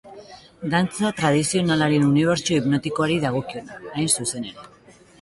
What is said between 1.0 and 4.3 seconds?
tradizionalen unibertso hipnotikoari dagokiona, hain